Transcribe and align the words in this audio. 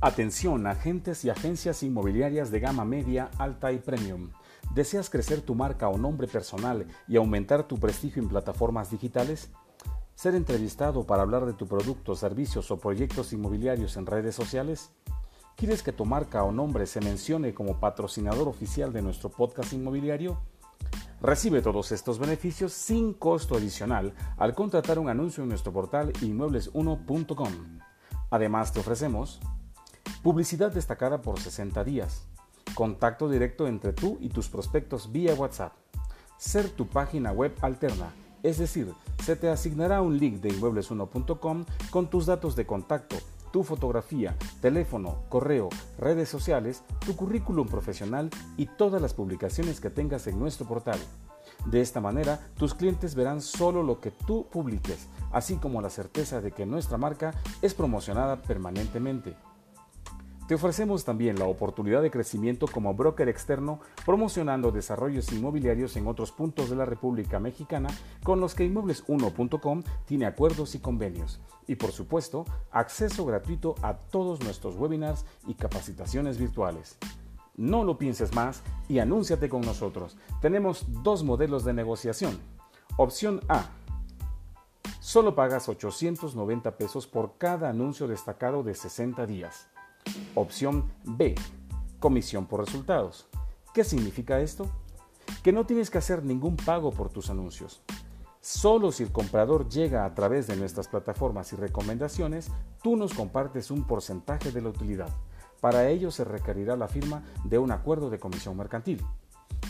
Atención, 0.00 0.68
agentes 0.68 1.24
y 1.24 1.30
agencias 1.30 1.82
inmobiliarias 1.82 2.52
de 2.52 2.60
gama 2.60 2.84
media, 2.84 3.32
alta 3.36 3.72
y 3.72 3.78
premium. 3.78 4.30
¿Deseas 4.72 5.10
crecer 5.10 5.40
tu 5.40 5.56
marca 5.56 5.88
o 5.88 5.98
nombre 5.98 6.28
personal 6.28 6.86
y 7.08 7.16
aumentar 7.16 7.66
tu 7.66 7.78
prestigio 7.78 8.22
en 8.22 8.28
plataformas 8.28 8.92
digitales? 8.92 9.50
¿Ser 10.14 10.36
entrevistado 10.36 11.04
para 11.04 11.22
hablar 11.22 11.46
de 11.46 11.52
tu 11.52 11.66
producto, 11.66 12.14
servicios 12.14 12.70
o 12.70 12.78
proyectos 12.78 13.32
inmobiliarios 13.32 13.96
en 13.96 14.06
redes 14.06 14.36
sociales? 14.36 14.92
¿Quieres 15.56 15.82
que 15.82 15.92
tu 15.92 16.04
marca 16.04 16.44
o 16.44 16.52
nombre 16.52 16.86
se 16.86 17.00
mencione 17.00 17.52
como 17.52 17.80
patrocinador 17.80 18.46
oficial 18.46 18.92
de 18.92 19.02
nuestro 19.02 19.30
podcast 19.30 19.72
inmobiliario? 19.72 20.40
Recibe 21.20 21.60
todos 21.60 21.90
estos 21.90 22.20
beneficios 22.20 22.72
sin 22.72 23.14
costo 23.14 23.56
adicional 23.56 24.14
al 24.36 24.54
contratar 24.54 25.00
un 25.00 25.08
anuncio 25.08 25.42
en 25.42 25.48
nuestro 25.48 25.72
portal 25.72 26.12
inmuebles1.com. 26.12 27.80
Además 28.30 28.72
te 28.72 28.78
ofrecemos 28.78 29.40
Publicidad 30.28 30.70
destacada 30.70 31.22
por 31.22 31.40
60 31.40 31.82
días. 31.84 32.26
Contacto 32.74 33.30
directo 33.30 33.66
entre 33.66 33.94
tú 33.94 34.18
y 34.20 34.28
tus 34.28 34.50
prospectos 34.50 35.10
vía 35.10 35.32
WhatsApp. 35.32 35.72
Ser 36.36 36.68
tu 36.68 36.86
página 36.86 37.32
web 37.32 37.54
alterna, 37.62 38.12
es 38.42 38.58
decir, 38.58 38.92
se 39.24 39.36
te 39.36 39.48
asignará 39.48 40.02
un 40.02 40.18
link 40.18 40.42
de 40.42 40.50
inmuebles1.com 40.50 41.64
con 41.88 42.10
tus 42.10 42.26
datos 42.26 42.56
de 42.56 42.66
contacto, 42.66 43.16
tu 43.54 43.64
fotografía, 43.64 44.36
teléfono, 44.60 45.22
correo, 45.30 45.70
redes 45.96 46.28
sociales, 46.28 46.82
tu 47.06 47.16
currículum 47.16 47.66
profesional 47.66 48.28
y 48.58 48.66
todas 48.66 49.00
las 49.00 49.14
publicaciones 49.14 49.80
que 49.80 49.88
tengas 49.88 50.26
en 50.26 50.38
nuestro 50.38 50.68
portal. 50.68 50.98
De 51.64 51.80
esta 51.80 52.02
manera, 52.02 52.38
tus 52.58 52.74
clientes 52.74 53.14
verán 53.14 53.40
solo 53.40 53.82
lo 53.82 53.98
que 54.02 54.10
tú 54.10 54.46
publiques, 54.52 55.08
así 55.32 55.56
como 55.56 55.80
la 55.80 55.88
certeza 55.88 56.42
de 56.42 56.52
que 56.52 56.66
nuestra 56.66 56.98
marca 56.98 57.32
es 57.62 57.72
promocionada 57.72 58.42
permanentemente. 58.42 59.34
Te 60.48 60.54
ofrecemos 60.54 61.04
también 61.04 61.38
la 61.38 61.44
oportunidad 61.44 62.00
de 62.00 62.10
crecimiento 62.10 62.66
como 62.66 62.94
broker 62.94 63.28
externo 63.28 63.80
promocionando 64.06 64.72
desarrollos 64.72 65.30
inmobiliarios 65.30 65.94
en 65.98 66.06
otros 66.06 66.32
puntos 66.32 66.70
de 66.70 66.76
la 66.76 66.86
República 66.86 67.38
Mexicana 67.38 67.90
con 68.22 68.40
los 68.40 68.54
que 68.54 68.66
inmuebles1.com 68.66 69.82
tiene 70.06 70.24
acuerdos 70.24 70.74
y 70.74 70.78
convenios. 70.78 71.38
Y 71.66 71.74
por 71.74 71.92
supuesto, 71.92 72.46
acceso 72.70 73.26
gratuito 73.26 73.74
a 73.82 73.98
todos 73.98 74.42
nuestros 74.42 74.76
webinars 74.76 75.26
y 75.46 75.52
capacitaciones 75.52 76.38
virtuales. 76.38 76.96
No 77.58 77.84
lo 77.84 77.98
pienses 77.98 78.34
más 78.34 78.62
y 78.88 79.00
anúnciate 79.00 79.50
con 79.50 79.60
nosotros. 79.60 80.16
Tenemos 80.40 80.86
dos 81.02 81.24
modelos 81.24 81.62
de 81.66 81.74
negociación. 81.74 82.38
Opción 82.96 83.42
A. 83.50 83.66
Solo 85.00 85.34
pagas 85.34 85.68
890 85.68 86.78
pesos 86.78 87.06
por 87.06 87.36
cada 87.36 87.68
anuncio 87.68 88.08
destacado 88.08 88.62
de 88.62 88.74
60 88.74 89.26
días. 89.26 89.68
Opción 90.34 90.90
B. 91.04 91.34
Comisión 91.98 92.46
por 92.46 92.64
resultados. 92.64 93.28
¿Qué 93.74 93.84
significa 93.84 94.40
esto? 94.40 94.68
Que 95.42 95.52
no 95.52 95.66
tienes 95.66 95.90
que 95.90 95.98
hacer 95.98 96.24
ningún 96.24 96.56
pago 96.56 96.90
por 96.90 97.10
tus 97.10 97.30
anuncios. 97.30 97.82
Solo 98.40 98.92
si 98.92 99.02
el 99.02 99.12
comprador 99.12 99.68
llega 99.68 100.04
a 100.04 100.14
través 100.14 100.46
de 100.46 100.56
nuestras 100.56 100.88
plataformas 100.88 101.52
y 101.52 101.56
recomendaciones, 101.56 102.50
tú 102.82 102.96
nos 102.96 103.12
compartes 103.12 103.70
un 103.70 103.84
porcentaje 103.84 104.52
de 104.52 104.62
la 104.62 104.70
utilidad. 104.70 105.10
Para 105.60 105.88
ello 105.88 106.10
se 106.10 106.24
requerirá 106.24 106.76
la 106.76 106.88
firma 106.88 107.24
de 107.44 107.58
un 107.58 107.72
acuerdo 107.72 108.10
de 108.10 108.18
comisión 108.18 108.56
mercantil. 108.56 109.04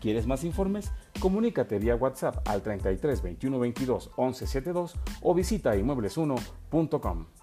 ¿Quieres 0.00 0.26
más 0.26 0.44
informes? 0.44 0.92
Comunícate 1.20 1.78
vía 1.78 1.96
WhatsApp 1.96 2.46
al 2.46 2.62
33 2.62 3.22
21 3.22 3.58
22 3.58 4.10
11 4.16 4.46
72 4.46 4.94
o 5.22 5.34
visita 5.34 5.76
inmuebles1.com. 5.76 7.39